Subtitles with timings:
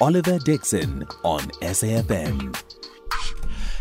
[0.00, 2.60] Oliver Dixon on SAFM.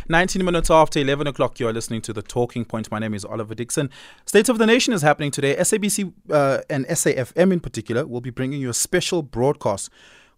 [0.10, 2.92] 19 minutes after 11 o'clock, you are listening to The Talking Point.
[2.92, 3.90] My name is Oliver Dixon.
[4.28, 5.56] State of the Nation is happening today.
[5.56, 9.90] SABC uh, and SAFM in particular will be bringing you a special broadcast.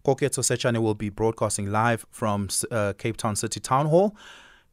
[0.02, 4.16] Koketso Sechane will be broadcasting live from uh, Cape Town City Town Hall,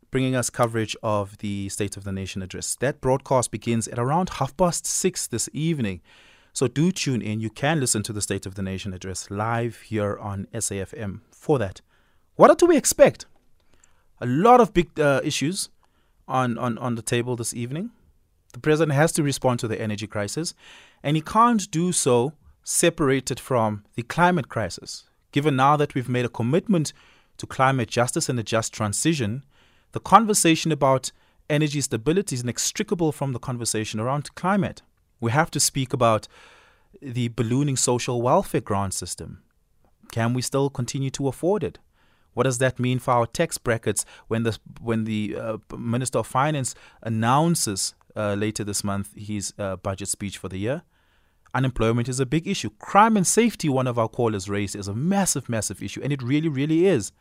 [0.09, 2.75] bringing us coverage of the State of the Nation address.
[2.75, 5.99] That broadcast begins at around half past six this evening.
[6.53, 7.41] So do tune in.
[7.41, 11.57] You can listen to the State of the Nation address live here on SAFM for
[11.57, 11.81] that.
[12.35, 13.25] What do we expect?
[14.21, 15.69] A lot of big uh, issues
[16.27, 17.89] on, on, on the table this evening.
[18.53, 20.53] The president has to respond to the energy crisis,
[21.01, 25.05] and he can't do so separated from the climate crisis.
[25.31, 26.93] Given now that we've made a commitment
[27.37, 29.43] to climate justice and a just transition,
[29.91, 31.11] the conversation about
[31.49, 34.83] energy stability is inextricable from the conversation around climate.
[35.19, 36.27] We have to speak about
[37.01, 39.43] the ballooning social welfare grant system.
[40.11, 41.79] Can we still continue to afford it?
[42.33, 46.27] What does that mean for our tax brackets when the when the uh, Minister of
[46.27, 50.83] Finance announces uh, later this month his uh, budget speech for the year?
[51.53, 52.71] Unemployment is a big issue.
[52.79, 56.23] Crime and safety, one of our callers raised, is a massive, massive issue, and it
[56.23, 57.11] really, really is.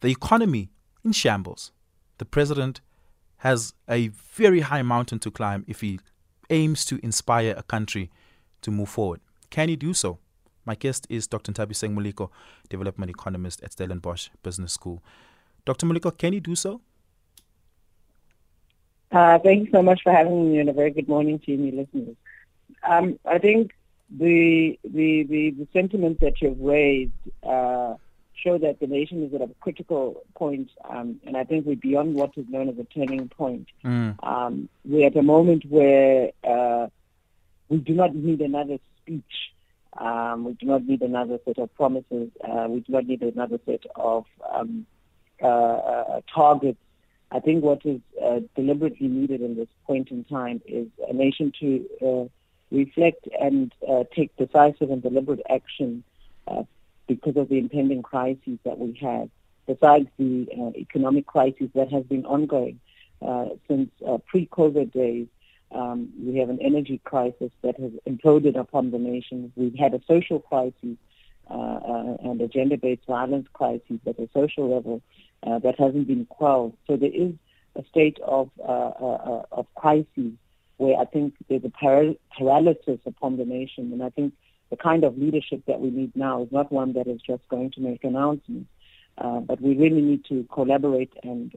[0.00, 0.70] The economy
[1.02, 1.72] in shambles.
[2.18, 2.82] The president
[3.38, 5.98] has a very high mountain to climb if he
[6.50, 8.10] aims to inspire a country
[8.62, 9.20] to move forward.
[9.50, 10.18] Can he do so?
[10.64, 11.52] My guest is Dr.
[11.52, 12.30] Nthabiseng Moleko,
[12.68, 15.02] development economist at Stellenbosch Business School.
[15.64, 15.86] Dr.
[15.86, 16.80] Moleko, can he do so?
[19.12, 21.70] Uh, thank you so much for having me and a very good morning to you,
[21.70, 22.16] listeners.
[22.82, 23.72] Um, I think
[24.10, 27.94] the, the, the, the sentiments that you've raised uh,
[28.44, 32.14] show that the nation is at a critical point, um, and I think we're beyond
[32.14, 33.68] what is known as a turning point.
[33.84, 34.22] Mm.
[34.22, 36.88] Um, we're at a moment where uh,
[37.68, 39.22] we do not need another speech.
[39.96, 42.30] Um, we do not need another set of promises.
[42.42, 44.86] Uh, we do not need another set of um,
[45.42, 46.78] uh, uh, targets.
[47.30, 51.52] I think what is uh, deliberately needed in this point in time is a nation
[51.60, 52.28] to uh,
[52.70, 56.04] reflect and uh, take decisive and deliberate action
[57.06, 59.28] because of the impending crises that we have,
[59.66, 62.80] besides the economic crisis that has been ongoing
[63.68, 63.90] since
[64.26, 65.26] pre-COVID days.
[65.72, 69.52] Um, we have an energy crisis that has imploded upon the nation.
[69.56, 70.96] We've had a social crisis
[71.50, 75.02] uh, uh, and a gender-based violence crisis at a social level
[75.46, 76.74] uh, that hasn't been quelled.
[76.86, 77.32] So there is
[77.76, 80.32] a state of uh, uh, uh, of crisis
[80.78, 84.32] where I think there's a paral- paralysis upon the nation, and I think
[84.70, 87.70] the kind of leadership that we need now is not one that is just going
[87.72, 88.68] to make announcements,
[89.16, 91.54] but we really need to collaborate and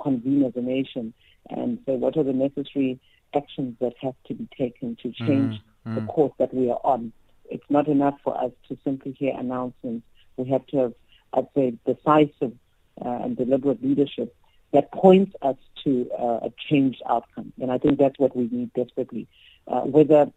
[0.00, 1.12] convene as a nation
[1.50, 2.98] and say what are the necessary
[3.34, 7.12] actions that have to be taken to change mm, the course that we are on.
[7.50, 10.06] It's not enough for us to simply hear announcements.
[10.36, 10.94] We have to have,
[11.32, 12.52] I'd say, decisive
[13.04, 14.34] uh, and deliberate leadership
[14.72, 17.52] that points us to uh, a changed outcome.
[17.60, 19.28] And I think that's what we need desperately.
[19.68, 20.30] Uh, whether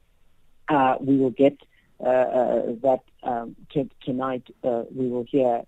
[0.68, 1.69] uh, we will get uh, uh,
[2.00, 5.64] that um, t- tonight, we will hear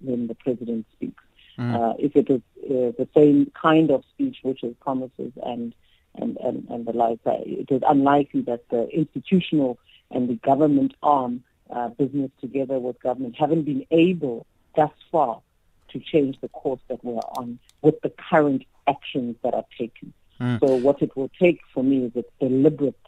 [0.00, 1.22] when the president speaks.
[1.56, 1.94] Mm.
[2.00, 5.72] if it is the same kind of speech which is promises and
[6.16, 7.20] and, and, and the like.
[7.26, 9.78] Uh, it is unlikely that the institutional
[10.10, 14.46] and the government arm, uh, business together with government, haven't been able
[14.76, 15.40] thus far
[15.88, 20.12] to change the course that we're on with the current actions that are taken.
[20.40, 20.60] Mm.
[20.60, 22.98] So what it will take for me is a deliberate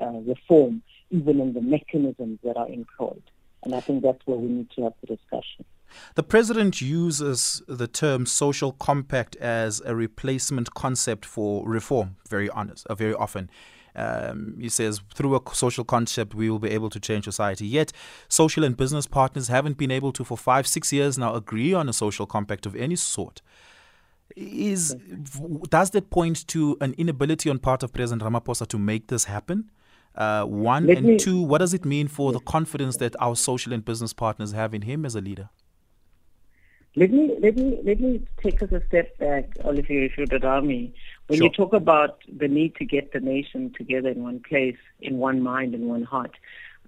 [0.00, 3.22] uh, reform, even in the mechanisms that are employed.
[3.62, 5.64] And I think that's where we need to have the discussion.
[6.14, 12.86] The president uses the term social compact as a replacement concept for reform, very honest,
[12.86, 13.50] uh, very often.
[13.96, 17.66] Um, he says, through a social concept, we will be able to change society.
[17.66, 17.92] Yet,
[18.28, 21.88] social and business partners haven't been able to, for five, six years now, agree on
[21.88, 23.42] a social compact of any sort.
[24.36, 24.94] Is
[25.68, 29.72] does that point to an inability on part of President Ramaphosa to make this happen?
[30.14, 33.36] Uh, one Let and me, two, what does it mean for the confidence that our
[33.36, 35.50] social and business partners have in him as a leader?
[36.96, 40.42] Let me let me let me take us a step back, Olivier, if you would
[40.42, 40.92] allow me.
[41.28, 41.46] When sure.
[41.46, 45.40] you talk about the need to get the nation together in one place, in one
[45.40, 46.32] mind, in one heart,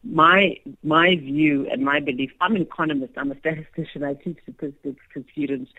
[0.02, 2.32] my my view and my belief.
[2.40, 3.12] I'm an economist.
[3.16, 4.02] I'm a statistician.
[4.02, 5.70] I teach statistics to students.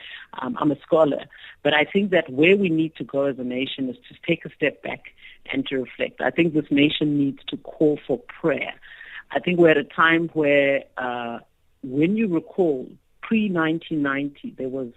[0.41, 1.25] Um, I'm a scholar,
[1.61, 4.45] but I think that where we need to go as a nation is to take
[4.45, 5.13] a step back
[5.51, 6.21] and to reflect.
[6.21, 8.73] I think this nation needs to call for prayer.
[9.31, 11.39] I think we're at a time where, uh,
[11.81, 12.87] when you recall,
[13.21, 14.89] pre-1990, there was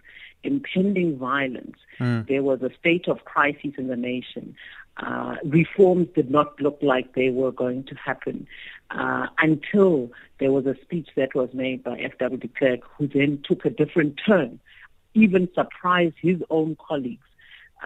[0.43, 1.77] impending violence.
[1.99, 2.29] Mm.
[2.29, 4.55] There was a state of crisis in the nation.
[4.99, 8.47] Uh, reforms did not look like they were going to happen.
[8.91, 12.39] uh, until there was a speech that was made by F.W.
[12.39, 14.61] de Klerk, who then took a different turn,
[15.15, 17.27] even surprised his own colleagues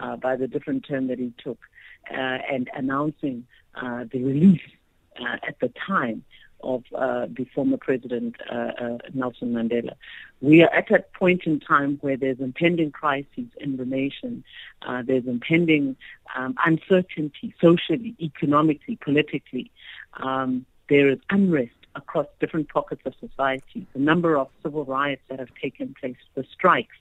[0.01, 1.59] uh, by the different turn that he took,
[2.09, 4.61] and announcing uh, the release
[5.21, 6.25] uh, at the time
[6.63, 9.95] of uh, the former president uh, uh, Nelson Mandela.
[10.41, 14.45] We are at a point in time where there's impending crises in the nation.
[14.83, 15.97] Uh, there's impending
[16.37, 19.71] um, uncertainty socially, economically, politically.
[20.15, 23.87] Um, there is unrest across different pockets of society.
[23.93, 26.97] The number of civil riots that have taken place, the strikes,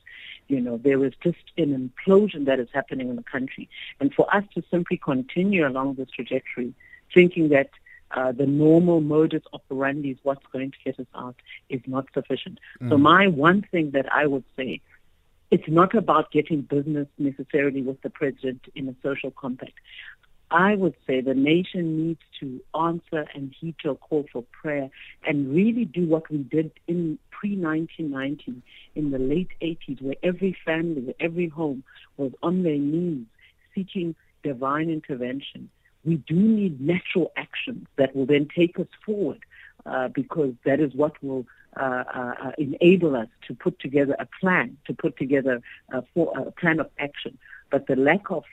[0.49, 3.69] you know, there is just an implosion that is happening in the country.
[3.99, 6.73] And for us to simply continue along this trajectory,
[7.13, 7.69] thinking that
[8.11, 11.35] uh, the normal modus operandi is what's going to get us out
[11.69, 12.59] is not sufficient.
[12.81, 12.89] Mm.
[12.89, 14.81] So my one thing that I would say,
[15.51, 19.73] it's not about getting business necessarily with the president in a social compact.
[20.51, 24.89] I would say the nation needs to answer and heed your call for prayer
[25.23, 28.61] and really do what we did in pre-1990
[28.95, 31.83] in the late 80s where every family, every home
[32.17, 33.25] was on their knees
[33.75, 35.69] seeking divine intervention
[36.05, 39.39] we do need natural actions that will then take us forward
[39.85, 41.45] uh, because that is what will
[41.79, 45.61] uh, uh, uh enable us to put together a plan, to put together
[45.93, 47.37] a, for, a plan of action.
[47.69, 48.43] But the lack of,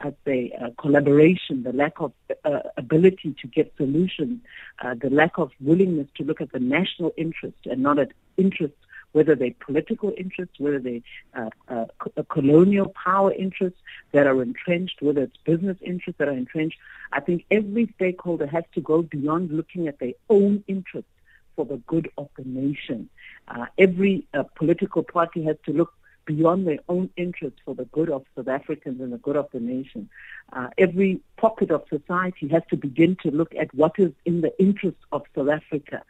[0.00, 2.12] I'd say, uh, collaboration, the lack of
[2.44, 4.40] uh, ability to get solutions,
[4.82, 8.76] the lack of willingness to look at the national interest and not at interests
[9.12, 11.00] whether they're political interests, whether they're
[11.34, 13.78] uh, uh, colonial power interests
[14.12, 16.78] that are entrenched, whether it's business interests that are entrenched.
[17.12, 21.10] I think every stakeholder has to go beyond looking at their own interests
[21.56, 23.10] for the good of the nation.
[23.48, 25.92] Uh, every uh, political party has to look
[26.24, 29.60] beyond their own interests for the good of South Africans and the good of the
[29.60, 30.08] nation.
[30.52, 34.52] Uh, every pocket of society has to begin to look at what is in the
[34.60, 36.02] interest of South Africa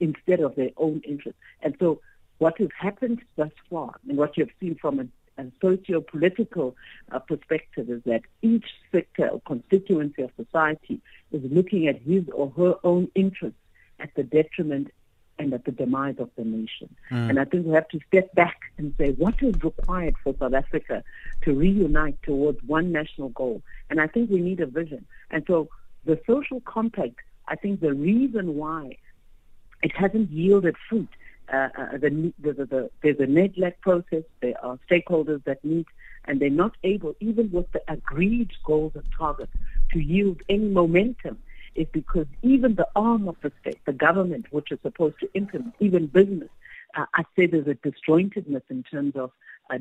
[0.00, 1.40] instead of their own interests.
[1.62, 2.00] And so
[2.38, 6.76] what has happened thus far and what you've seen from a, a socio-political
[7.12, 11.00] uh, perspective is that each sector or constituency of society
[11.32, 13.58] is looking at his or her own interests
[13.98, 14.90] at the detriment
[15.38, 16.94] and at the demise of the nation.
[17.10, 17.30] Mm.
[17.30, 20.54] And I think we have to step back and say what is required for South
[20.54, 21.02] Africa
[21.42, 23.62] to reunite towards one national goal.
[23.90, 25.06] And I think we need a vision.
[25.30, 25.68] And so
[26.04, 27.16] the social compact,
[27.48, 28.96] I think the reason why
[29.82, 31.08] it hasn't yielded fruit
[31.52, 34.24] uh, uh, the, the, the, there's a NEDLAC process.
[34.40, 35.86] There are stakeholders that meet,
[36.24, 39.52] and they're not able, even with the agreed goals and targets,
[39.92, 41.38] to yield any momentum.
[41.76, 45.74] Is because even the arm of the state, the government, which is supposed to implement,
[45.78, 46.48] even business,
[46.96, 49.30] uh, I say there's a disjointedness in terms of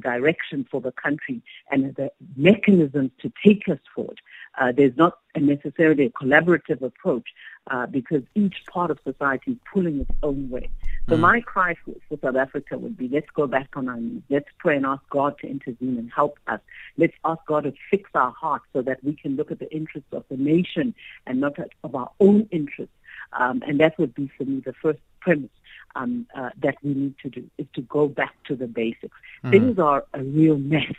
[0.02, 4.20] direction for the country and the mechanisms to take us forward.
[4.60, 7.28] Uh, there's not a necessarily a collaborative approach
[7.72, 10.70] uh, because each part of society is pulling its own way.
[11.10, 11.20] So mm.
[11.20, 14.22] my cry for, for, South Africa would be, let's go back on our knees.
[14.30, 16.60] Let's pray and ask God to intervene and help us.
[16.98, 20.10] Let's ask God to fix our hearts so that we can look at the interests
[20.12, 20.94] of the nation
[21.26, 22.94] and not at, of our own interests.
[23.34, 25.50] Um, and that would be for me the first premise
[25.96, 29.18] um, uh, that we need to do is to go back to the basics.
[29.44, 29.52] Mm.
[29.52, 30.94] Things are a real mess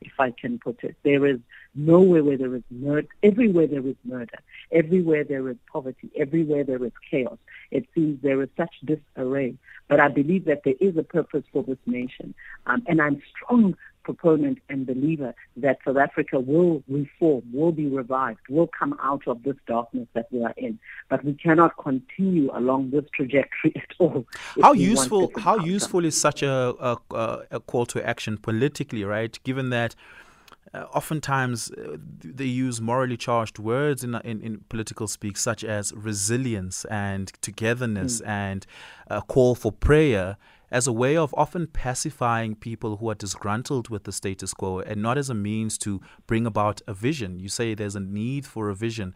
[0.00, 0.96] if I can put it.
[1.02, 1.38] There is
[1.74, 3.08] nowhere where there is murder.
[3.22, 4.38] Everywhere there is murder.
[4.72, 6.10] Everywhere there is poverty.
[6.18, 7.38] Everywhere there is chaos.
[7.70, 9.54] It seems there is such disarray.
[9.88, 12.34] But I believe that there is a purpose for this nation.
[12.66, 18.40] Um, and I'm strong proponent and believer that South Africa will reform, will be revived,
[18.48, 20.78] will come out of this darkness that we are in.
[21.08, 24.26] But we cannot continue along this trajectory at all.
[24.62, 25.30] How useful?
[25.36, 25.66] How outcome.
[25.66, 26.96] useful is such a, a,
[27.50, 29.38] a call to action politically, right?
[29.44, 29.94] Given that.
[30.72, 35.92] Uh, oftentimes, uh, they use morally charged words in, in, in, political speak, such as
[35.94, 38.28] resilience and togetherness mm.
[38.28, 38.66] and
[39.08, 40.36] a call for prayer
[40.70, 45.02] as a way of often pacifying people who are disgruntled with the status quo and
[45.02, 47.40] not as a means to bring about a vision.
[47.40, 49.14] You say there's a need for a vision.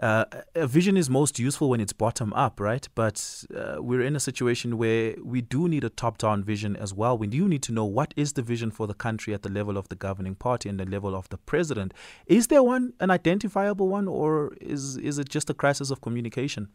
[0.00, 0.24] Uh,
[0.56, 2.88] a vision is most useful when it's bottom up, right?
[2.96, 6.92] But uh, we're in a situation where we do need a top down vision as
[6.92, 7.16] well.
[7.16, 9.76] We do need to know what is the vision for the country at the level
[9.76, 11.94] of the governing party and the level of the president.
[12.26, 16.68] Is there one, an identifiable one, or is, is it just a crisis of communication?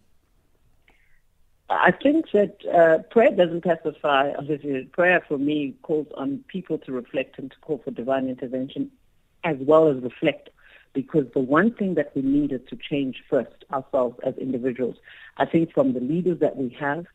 [1.70, 4.32] I think that uh, prayer doesn't pacify.
[4.38, 8.90] Obviously, prayer for me calls on people to reflect and to call for divine intervention,
[9.44, 10.50] as well as reflect.
[10.93, 14.98] Because the one thing that we need is to change first ourselves as individuals.
[15.38, 17.05] I think from the leaders that we have,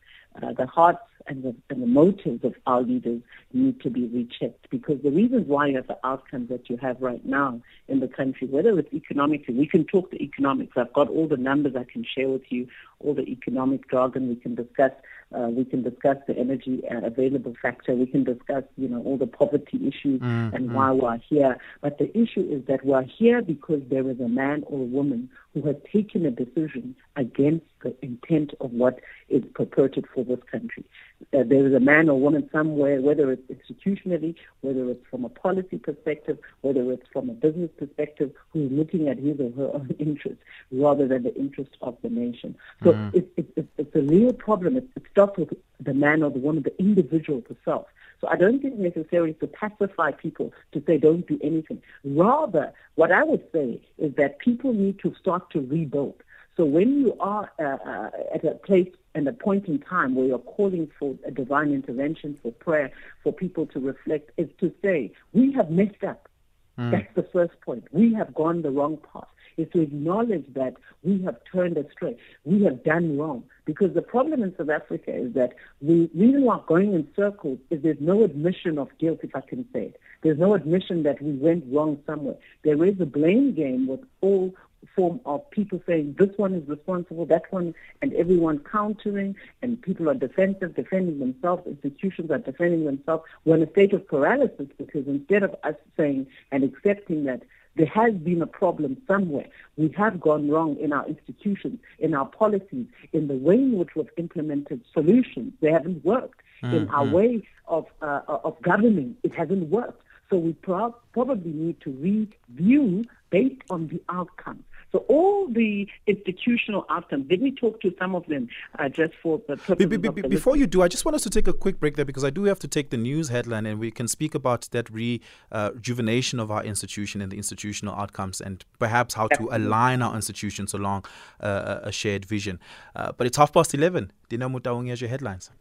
[0.41, 3.21] uh, the hearts and the, and the motives of our leaders
[3.53, 7.01] need to be rechecked because the reasons why you have the outcomes that you have
[7.01, 10.73] right now in the country, whether it's economically, we can talk the economics.
[10.75, 12.67] I've got all the numbers I can share with you,
[12.99, 14.91] all the economic jargon we can discuss.
[15.35, 17.93] Uh, we can discuss the energy uh, available factor.
[17.93, 20.55] We can discuss, you know, all the poverty issues mm-hmm.
[20.55, 21.57] and why we're here.
[21.81, 25.29] But the issue is that we're here because there is a man or a woman
[25.53, 28.99] who has taken a decision against the intent of what
[29.29, 30.85] is purported for this country.
[31.33, 35.29] Uh, there is a man or woman somewhere, whether it's institutionally, whether it's from a
[35.29, 39.95] policy perspective, whether it's from a business perspective, who's looking at his or her own
[39.99, 40.37] interest
[40.71, 42.55] rather than the interest of the nation.
[42.83, 43.15] So mm.
[43.15, 44.75] it, it, it, it's a real problem.
[44.77, 47.87] It, it starts with the man or the woman, the individual herself.
[48.21, 51.81] So I don't think necessarily to pacify people to say don't do anything.
[52.03, 56.15] Rather, what I would say is that people need to start to rebuild.
[56.57, 60.25] So when you are uh, uh, at a place and a point in time where
[60.25, 62.91] you're calling for a divine intervention, for prayer,
[63.23, 66.29] for people to reflect, is to say, we have messed up.
[66.77, 66.91] Mm.
[66.91, 67.85] That's the first point.
[67.91, 69.27] We have gone the wrong path.
[69.57, 72.17] Is to acknowledge that we have turned astray.
[72.43, 73.45] We have done wrong.
[73.63, 77.81] Because the problem in South Africa is that the reason why going in circles is
[77.81, 79.99] there's no admission of guilt, if I can say it.
[80.23, 82.35] There's no admission that we went wrong somewhere.
[82.65, 84.53] There is a blame game with all
[84.95, 90.09] form of people saying this one is responsible, that one, and everyone countering, and people
[90.09, 93.23] are defensive, defending themselves, institutions are defending themselves.
[93.45, 97.43] We're in a state of paralysis because instead of us saying and accepting that
[97.75, 99.47] there has been a problem somewhere.
[99.75, 103.95] We have gone wrong in our institutions, in our policies, in the way in which
[103.95, 105.53] we've implemented solutions.
[105.59, 106.41] They haven't worked.
[106.63, 106.75] Mm-hmm.
[106.75, 110.01] In our way of, uh, of governing, it hasn't worked.
[110.29, 114.63] So we pro- probably need to review based on the outcomes.
[114.91, 118.47] So all the institutional outcomes, did we talk to some of them
[118.79, 121.23] uh, just for the purpose be, be, be, Before you do, I just want us
[121.23, 123.65] to take a quick break there because I do have to take the news headline
[123.65, 128.39] and we can speak about that rejuvenation uh, of our institution and the institutional outcomes
[128.39, 131.05] and perhaps how to align our institutions along
[131.41, 132.59] uh, a shared vision.
[132.95, 134.11] Uh, but it's half past 11.
[134.29, 135.51] Dina Mutaung has your headlines.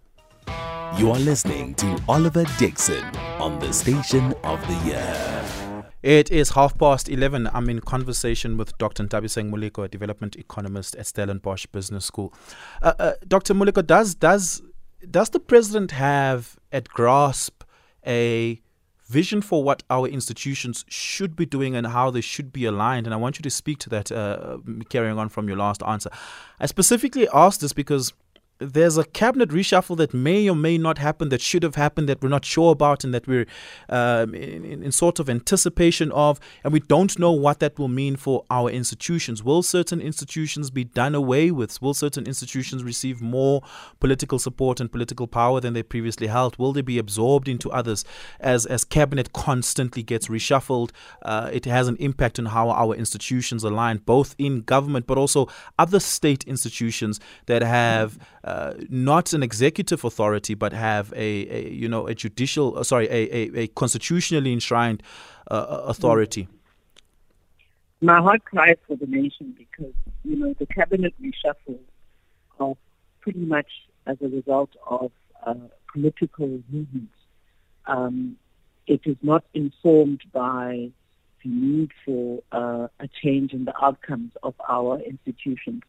[0.99, 3.04] You are listening to Oliver Dixon
[3.40, 5.44] on the Station of the Year.
[6.05, 7.49] It is half past 11.
[7.55, 9.05] I'm in conversation with Dr.
[9.05, 12.35] Nthabiseng Moleko, a development economist at Stellenbosch Business School.
[12.83, 13.55] Uh, uh, Dr.
[13.55, 14.61] Moleko, does, does,
[15.11, 17.63] does the president have at grasp
[18.07, 18.61] a
[19.09, 23.07] vision for what our institutions should be doing and how they should be aligned?
[23.07, 24.59] And I want you to speak to that, uh,
[24.91, 26.11] carrying on from your last answer.
[26.61, 28.13] I specifically asked this because
[28.59, 32.23] there's a cabinet reshuffle that may or may not happen, that should have happened, that
[32.23, 33.47] we're not sure about, and that we're
[33.89, 38.15] um, in, in, sort of anticipation of, and we don't know what that will mean
[38.15, 39.43] for our institutions.
[39.43, 41.83] Will certain institutions be done away with?
[41.83, 43.63] Will certain institutions receive more
[43.99, 46.57] political support and political power than they previously held?
[46.57, 48.05] Will they be absorbed into others
[48.39, 50.91] as as cabinet constantly gets reshuffled?
[51.23, 55.49] Uh, it has an impact on how our institutions align, both in government but also
[55.77, 61.89] other state institutions that have uh, not an executive authority, but have a, a you
[61.89, 65.03] know a judicial, uh, sorry, a, a, a, constitutionally enshrined
[65.51, 66.47] uh, uh, authority?
[68.03, 71.79] My heart cries for the nation because you know the cabinet reshuffle
[72.61, 72.75] are
[73.23, 73.71] pretty much
[74.07, 75.11] as a result of
[75.91, 77.17] political movements.
[77.87, 78.37] Um,
[78.87, 80.91] it is not informed by
[81.43, 85.83] the need for uh, a change in the outcomes of our institutions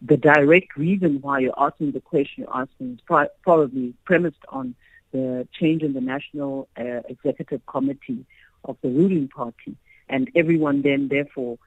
[0.00, 4.74] the direct reason why you're asking the question you're asking is probably premised on
[5.12, 8.24] the change in the National uh, Executive Committee
[8.64, 9.76] of the ruling party.
[10.08, 11.58] And everyone then, therefore,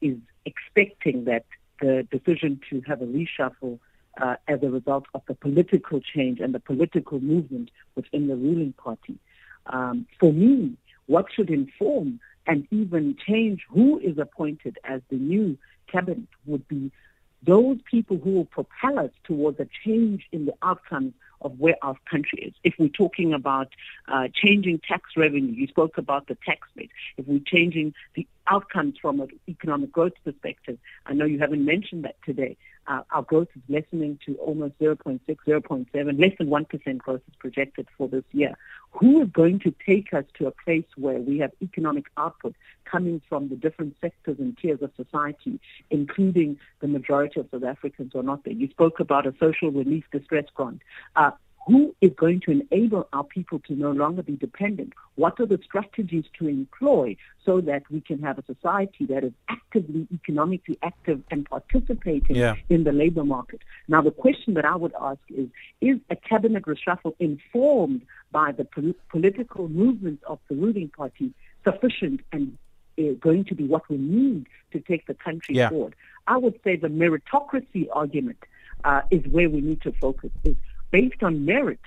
[0.00, 1.44] is expecting that
[1.80, 3.78] the decision to have a reshuffle
[4.20, 8.72] uh, as a result of the political change and the political movement within the ruling
[8.74, 9.18] party.
[9.66, 15.56] Um, for me, what should inform and even change who is appointed as the new
[15.90, 16.90] cabinet would be
[17.44, 21.96] those people who will propel us towards a change in the outcomes of where our
[22.08, 22.54] country is.
[22.62, 23.68] If we're talking about
[24.08, 26.90] uh, changing tax revenue, you spoke about the tax base.
[27.16, 32.04] If we're changing the outcomes from an economic growth perspective, I know you haven't mentioned
[32.04, 32.56] that today,
[32.88, 37.86] uh, our growth is lessening to almost 0.6, 0.7, less than 1% growth is projected
[37.96, 38.54] for this year.
[38.90, 43.22] Who is going to take us to a place where we have economic output coming
[43.28, 48.22] from the different sectors and tiers of society, including the majority of South Africans are
[48.22, 48.52] not there?
[48.52, 50.82] You spoke about a social relief distress grant.
[51.14, 51.30] Uh,
[51.66, 54.92] who is going to enable our people to no longer be dependent?
[55.14, 59.32] What are the strategies to employ so that we can have a society that is
[59.48, 62.56] actively, economically active and participating Yeah.
[62.68, 63.60] in the labor market?
[63.86, 65.48] Now, the question that I would ask is,
[65.80, 68.02] is a cabinet reshuffle informed
[68.32, 71.32] by the pol- political movements of the ruling party
[71.64, 72.58] sufficient and
[72.98, 75.68] uh, going to be what we need to take the country Yeah.
[75.68, 75.94] forward?
[76.26, 78.38] I would say the meritocracy argument
[78.84, 80.30] uh, is where we need to focus.
[80.44, 80.56] Is
[80.92, 81.80] based on merit,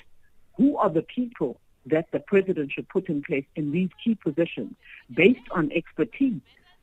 [0.57, 4.73] who are the people that the president should put in place in these key positions
[5.13, 6.41] based on expertise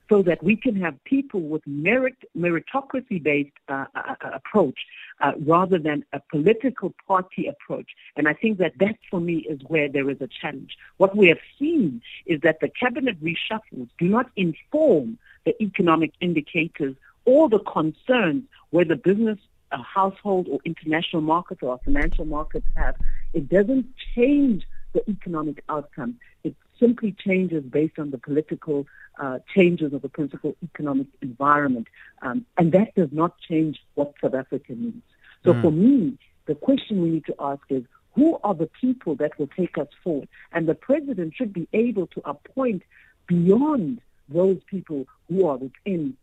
[0.09, 4.79] so that we can have people with merit meritocracy based uh, uh, uh, approach
[5.21, 7.91] uh, rather than a political party approach.
[8.17, 10.77] And i think that that for me is where there is a challenge.
[10.99, 16.95] What we have seen is that the cabinet reshuffles do not inform the economic indicators
[17.25, 19.39] or the concerns where the business
[19.73, 22.95] a household or international market or financial markets have,
[23.33, 26.17] it doesn't change the economic outcome.
[26.45, 28.87] It simply changes based on the political
[29.19, 31.87] uh, changes of the political economic environment.
[32.23, 35.03] Um, and that does not change what South Africa needs.
[35.45, 37.83] So for me, the question we need to ask is,
[38.15, 40.29] who are the people that will take us forward?
[40.53, 42.83] And the president should be able to appoint
[43.27, 46.17] beyond those people who are within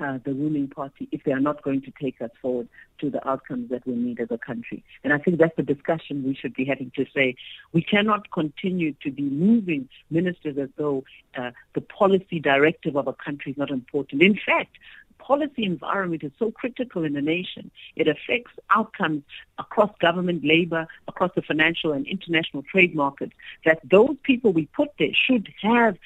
[0.00, 3.26] uh, the ruling party if they are not going to take us forward to the
[3.28, 4.82] outcomes that we need as a country.
[5.04, 7.36] And I think that's the discussion we should be having to say
[7.72, 11.04] we cannot continue to be moving ministers as though
[11.36, 14.22] uh, the policy directive of a country is not important.
[14.22, 14.76] In fact,
[15.18, 17.70] policy environment is so critical in the nation.
[17.96, 19.22] It affects outcomes
[19.58, 23.32] across government, labor, across the financial and international trade markets
[23.64, 25.96] that those people we put there should have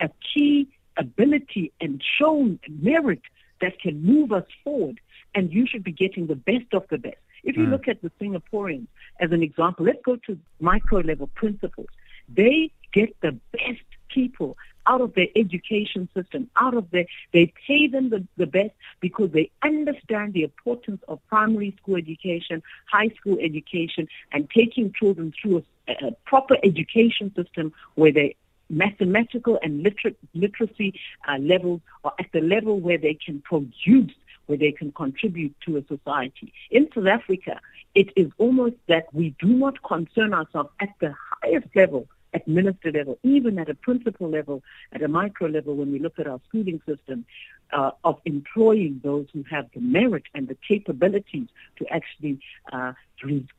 [0.00, 3.22] a key ability and shown merit
[3.60, 5.00] that can move us forward.
[5.34, 7.18] And you should be getting the best of the best.
[7.44, 7.72] If you hmm.
[7.72, 8.86] look at the Singaporeans
[9.20, 11.88] as an example, let's go to micro level principles.
[12.28, 17.86] They get the best people out of their education system, out of their, they pay
[17.86, 23.38] them the, the best because they understand the importance of primary school education, high school
[23.40, 28.34] education, and taking children through a, a proper education system where they
[28.68, 30.98] mathematical and liter- literacy
[31.28, 34.12] uh, levels are at the level where they can produce,
[34.46, 36.52] where they can contribute to a society.
[36.70, 37.60] In South Africa,
[37.94, 42.92] it is almost that we do not concern ourselves at the highest level, at minister
[42.92, 44.62] level, even at a principal level,
[44.92, 47.24] at a micro level, when we look at our schooling system,
[47.72, 52.38] uh, of employing those who have the merit and the capabilities to actually
[52.72, 52.92] uh,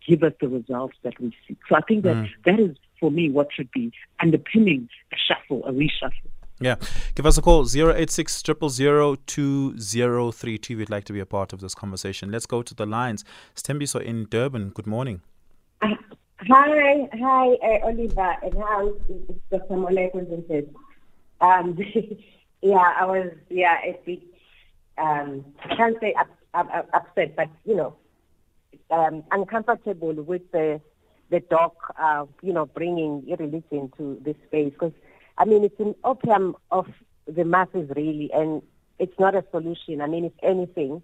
[0.07, 1.57] give us the results that we seek.
[1.67, 5.71] So I think that that is, for me, what should be underpinning a shuffle, a
[5.71, 6.29] reshuffle.
[6.61, 6.75] Yeah.
[7.15, 10.77] Give us a call 086 000 2032.
[10.77, 12.31] We'd like to be a part of this conversation.
[12.31, 13.23] Let's go to the lines.
[13.55, 14.69] Stembiso in Durban.
[14.69, 15.21] Good morning.
[15.81, 15.95] Uh,
[16.47, 19.75] Hi, hi, uh, Oliver, and how is Dr.
[19.75, 20.73] Mole presented?
[21.41, 21.77] Um,
[22.61, 24.21] yeah, I was, yeah, a bit,
[24.97, 27.97] um, I can't say up, up, up, upset, but, you know,
[28.89, 30.79] um, uncomfortable with the,
[31.29, 34.73] the doc, uh, you know, bringing religion to this space.
[34.73, 34.93] Because,
[35.37, 36.87] I mean, it's an opium of
[37.27, 38.61] the masses, really, and
[38.97, 40.01] it's not a solution.
[40.01, 41.01] I mean, if anything,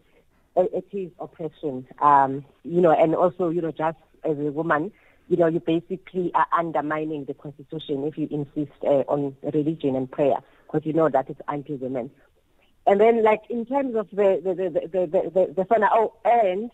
[0.55, 4.91] it, is oppression, um, you know, and also, you know, just as a woman,
[5.27, 10.09] you know, you basically are undermining the constitution if you insist uh, on religion and
[10.09, 12.11] prayer, because you know that it's anti-women.
[12.88, 16.13] And then, like in terms of the the the the the, the, the final, oh,
[16.23, 16.71] and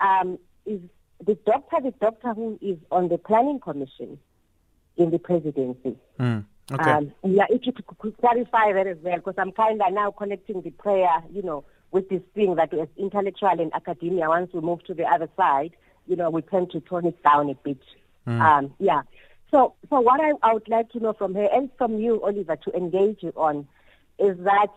[0.00, 0.80] um, is
[1.24, 4.18] the doctor the doctor who is on the planning commission
[4.96, 5.96] in the presidency?
[6.18, 6.44] Mm.
[6.70, 6.90] Okay.
[6.90, 10.62] Um, yeah, if you could clarify that as well, because I'm kind of now connecting
[10.62, 14.82] the prayer, you know, with this thing that as intellectual and academia, once we move
[14.84, 15.72] to the other side,
[16.06, 17.78] you know, we tend to tone it down a bit.
[18.26, 19.02] Um, yeah.
[19.50, 22.56] So, so what I, I would like to know from her and from you, Oliver,
[22.56, 23.68] to engage you on,
[24.18, 24.68] is that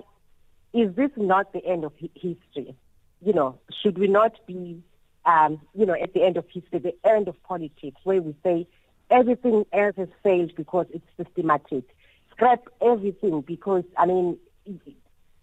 [0.74, 2.76] is this not the end of hi- history?
[3.22, 4.84] You know, should we not be,
[5.26, 8.68] um, you know, at the end of history, the end of politics, where we say
[9.10, 11.84] everything else has failed because it's systematic.
[12.32, 14.38] Scrap everything because, I mean,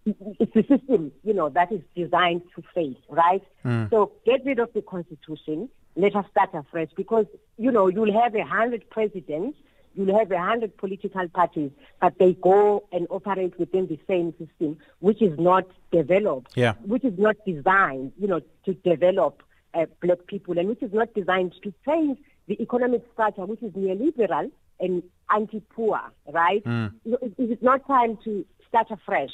[0.05, 3.43] it's a system, you know, that is designed to fail, right?
[3.91, 5.69] So get rid of the constitution.
[5.97, 7.27] Let us start afresh because,
[7.59, 9.59] you know, you'll have a hundred presidents,
[9.95, 14.79] you'll have a hundred political parties, but they go and operate within the same system,
[15.01, 16.75] which is not developed, Yeah.
[16.85, 19.43] which is not designed, you know, to develop
[19.75, 23.73] uh, black people, and which is not designed to change the economic structure, which is
[23.73, 26.01] neoliberal and anti-poor,
[26.33, 26.63] right?
[26.65, 29.31] You know, Is is not time to start afresh?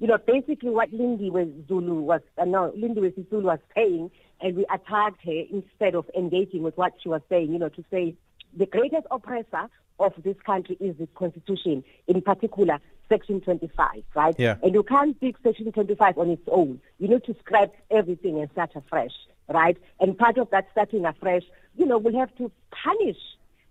[0.00, 4.66] you know, basically what Lindiwe Zulu was, uh, no, Lindiwe Sisulu was saying, and we
[4.72, 8.14] attacked her instead of engaging with what she was saying, you know, to say
[8.56, 9.68] the greatest oppressor
[10.00, 14.34] of this country is the constitution, in particular Section 25, right?
[14.38, 14.56] Yeah.
[14.62, 16.80] And you can't pick Section 25 on its own.
[16.98, 19.12] You need to scrap everything and start afresh,
[19.48, 19.76] right?
[20.00, 21.42] And part of that starting afresh,
[21.76, 23.18] you know, we'll have to punish,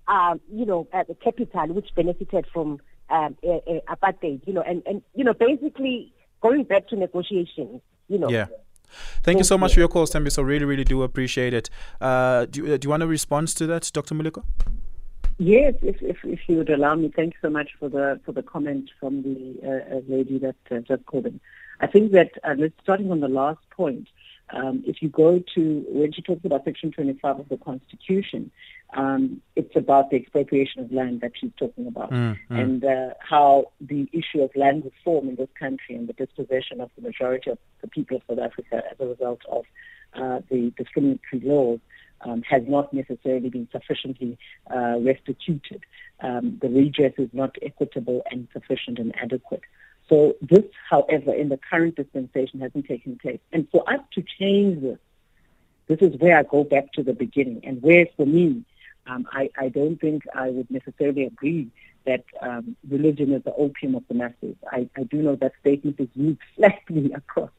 [0.07, 4.61] um, you know, uh, the capital which benefited from um, uh, uh, apartheid, you know,
[4.61, 8.29] and, and, you know, basically going back to negotiations, you know.
[8.29, 8.47] Yeah.
[9.23, 10.31] Thank you so much for your call, Stambi.
[10.31, 11.69] So really, really do appreciate it.
[11.99, 14.13] Uh, do, you, uh, do you want to respond to that, Dr.
[14.13, 14.43] Moleko?
[15.39, 18.33] Yes, if, if, if you would allow me, thank you so much for the for
[18.33, 21.39] the comment from the uh, uh lady that uh, just called in.
[21.79, 24.07] I think that uh, starting on the last point,
[24.49, 28.51] um, if you go to when she talks about Section 25 of the Constitution,
[28.95, 32.59] um, it's about the expropriation of land that she's talking about, mm, mm.
[32.59, 36.91] and uh, how the issue of land reform in this country and the dispossession of
[36.95, 39.65] the majority of the people of South Africa as a result of
[40.15, 41.79] uh, the discriminatory laws
[42.21, 44.37] um, has not necessarily been sufficiently
[44.73, 45.83] uh, restituted.
[46.21, 49.63] Um, the redress is not equitable and sufficient and adequate.
[50.09, 53.39] So this, however, in the current dispensation hasn't taken place.
[53.51, 54.99] And for us to change this,
[55.87, 58.63] this is where I go back to the beginning and where for me,
[59.07, 61.69] um, I, I, don't think I would necessarily agree
[62.05, 64.55] that um, religion is the opium of the masses.
[64.71, 67.49] I, I, do know that statement is used slightly across.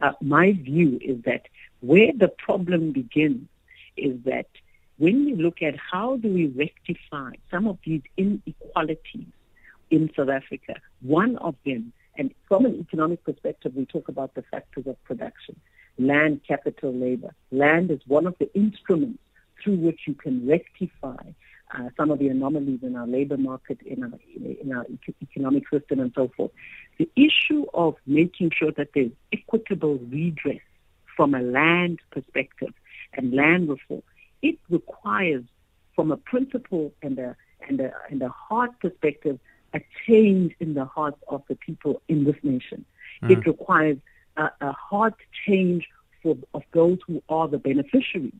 [0.00, 1.46] Uh, my view is that
[1.80, 3.48] where the problem begins
[3.96, 4.46] is that
[4.98, 9.26] when you look at how do we rectify some of these inequalities
[9.90, 14.42] in South Africa, one of them, and from an economic perspective, we talk about the
[14.42, 15.60] factors of production,
[15.98, 17.34] land, capital, labor.
[17.50, 19.18] Land is one of the instruments
[19.62, 21.32] through which you can rectify
[21.74, 24.86] uh, some of the anomalies in our labor market, in our, in our
[25.22, 26.52] economic system, and so forth.
[26.98, 30.60] The issue of making sure that there's equitable redress
[31.16, 32.72] from a land perspective
[33.14, 34.02] and land reform,
[34.42, 35.44] it requires,
[35.94, 37.36] from a principle and a,
[37.68, 39.38] and a, and a heart perspective,
[39.74, 42.84] a change in the hearts of the people in this nation.
[43.22, 43.30] Mm.
[43.32, 43.98] It requires
[44.36, 45.88] a, a heart change
[46.22, 48.32] for, of those who are the beneficiaries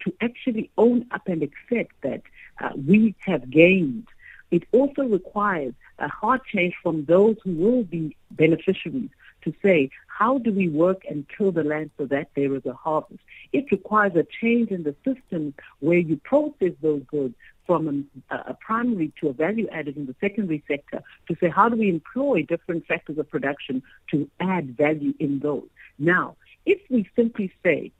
[0.00, 2.22] to actually own up and accept that
[2.60, 4.06] uh, we have gained.
[4.50, 9.10] It also requires a heart change from those who will be beneficiaries
[9.42, 12.72] to say, how do we work and till the land so that there is a
[12.72, 13.20] harvest?
[13.52, 17.34] It requires a change in the system where you process those goods
[17.68, 21.68] from a, a, primary to a value added in the secondary sector to say how
[21.68, 25.68] do we employ different factors of production to add value in those.
[25.98, 27.92] Now, if we simply say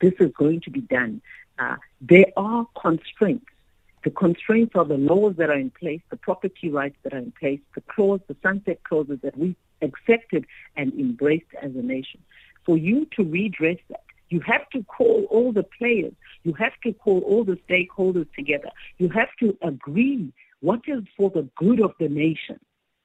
[0.00, 1.22] this is going to be done,
[1.58, 3.46] uh, there are constraints
[4.02, 7.32] the constraints are the laws that are in place, the property rights that are in
[7.32, 12.20] place, the clause, the sunset clauses that we accepted and embraced as a nation.
[12.64, 16.14] For you to redress that, you have to call all the players.
[16.44, 18.70] You have to call all the stakeholders together.
[18.98, 22.58] You have to agree what is for the good of the nation,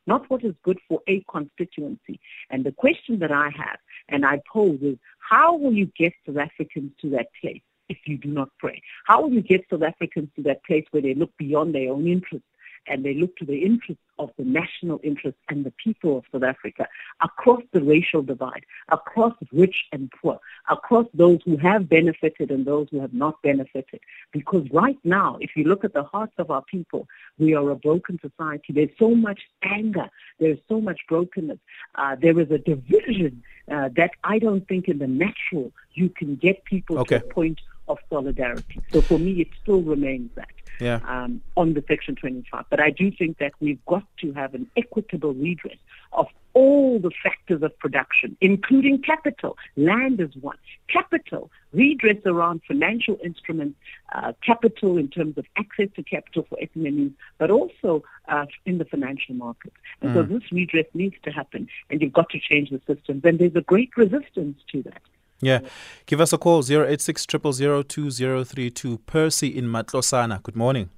[0.08, 2.20] not what is good for a constituency.
[2.50, 6.38] And the question that I have and I pose is, how will you get South
[6.38, 7.62] Africans to that place?
[7.88, 8.82] if you do not pray?
[9.06, 12.08] How will you get South Africans to that place where they look beyond their own
[12.08, 12.48] interests
[12.88, 16.43] and they look to the interests of the national interests and the people of South
[16.43, 16.88] Africa
[17.21, 22.88] across the racial divide, across rich and poor, across those who have benefited and those
[22.91, 24.00] who have not benefited.
[24.32, 27.76] Because right now, if you look at the hearts of our people, we are a
[27.76, 28.74] broken society.
[28.74, 30.10] There's so much anger.
[30.39, 31.60] There's so much brokenness.
[31.95, 36.36] Uh, there is a division uh, that I don't think in the natural you can
[36.36, 37.19] get people okay.
[37.19, 38.82] to a point of solidarity.
[38.91, 41.00] So for me, it still remains that yeah.
[41.08, 42.65] um, on the Section 25.
[42.69, 45.78] But I do think that we've got to have an equitable redress
[46.13, 49.58] of all the factors of production, including capital.
[49.76, 50.58] Land is one.
[50.88, 53.78] Capital, redress around financial instruments,
[54.13, 58.86] uh, capital in terms of access to capital for SMEs, but also uh, in the
[58.86, 59.76] financial markets.
[60.02, 60.13] And mm.
[60.13, 63.26] so this redress needs to happen, and you've got to change the systems.
[63.26, 65.02] And there's a great resistance to that.
[65.41, 65.60] Yeah.
[66.06, 68.98] Give us a call 086 2032.
[69.00, 70.41] Percy in Matlosana.
[70.41, 70.89] Good morning.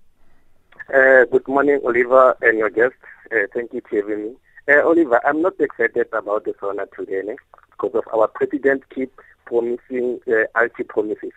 [0.93, 2.95] Uh, good morning, Oliver and your guest.
[3.31, 4.35] Uh, thank you for having me.
[4.69, 7.35] Uh, Oliver, I'm not excited about the SONA today ne?
[7.71, 9.11] because of our president keep
[9.45, 11.31] promising uh, anti promises.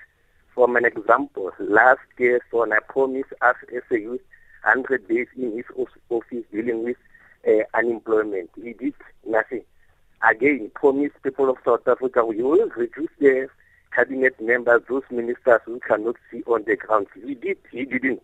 [0.54, 4.20] From an example, last year Sona promised us as a youth
[4.64, 5.64] 100 days in his
[6.10, 6.96] office dealing with
[7.48, 8.50] uh, unemployment.
[8.62, 8.94] He did
[9.26, 9.62] nothing
[10.28, 13.48] again promise people of South Africa we will reduce the
[13.94, 17.06] cabinet members, those ministers who cannot see on the ground.
[17.26, 18.22] He did, he didn't.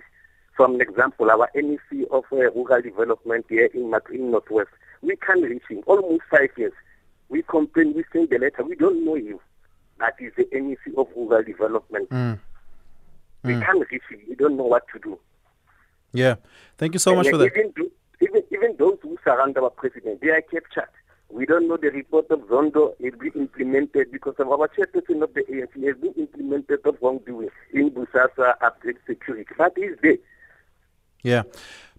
[0.56, 4.70] From an example, our MEC of uh, rural development here in, in Northwest,
[5.02, 6.72] we can reach him almost five years.
[7.28, 8.62] We complain, we send the letter.
[8.64, 9.38] We don't know him.
[9.98, 12.08] That is the MEC of Rural Development.
[12.10, 12.38] Mm.
[13.42, 14.20] We can't reach him.
[14.28, 15.18] We don't know what to do.
[16.12, 16.36] Yeah.
[16.78, 17.46] Thank you so much And for that.
[17.56, 20.88] even, tho- even, even those who surround our president, they are captured.
[21.28, 25.34] We don't know the report of Zondo is being implemented because of our chairperson of
[25.34, 29.52] the ANC has been implemented of wrongdoing in Bosasa upgrade security.
[29.58, 30.16] But he's there.
[31.22, 31.42] Yeah.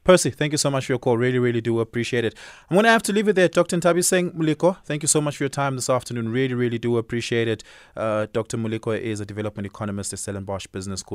[0.08, 1.18] Percy, thank you so much for your call.
[1.18, 2.34] Really, really do appreciate it.
[2.70, 3.50] I'm going to have to leave it there.
[3.50, 3.76] Dr.
[3.76, 6.30] Nthabiseng Moleko, thank you so much for your time this afternoon.
[6.30, 7.62] Really, really do appreciate it.
[7.94, 8.56] Uh, Dr.
[8.56, 11.06] Muliko is a development economist at Stellenbosch Business School.